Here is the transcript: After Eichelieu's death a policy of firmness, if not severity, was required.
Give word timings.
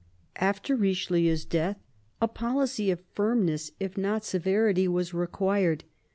After 0.37 0.75
Eichelieu's 0.75 1.45
death 1.45 1.77
a 2.19 2.27
policy 2.27 2.89
of 2.89 3.01
firmness, 3.13 3.71
if 3.79 3.99
not 3.99 4.25
severity, 4.25 4.87
was 4.87 5.13
required. 5.13 5.83